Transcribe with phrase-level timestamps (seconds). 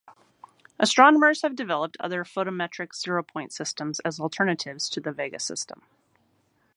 [0.79, 5.83] Astronomers have developed other photometric zeropoint systems as alternatives to the Vega system.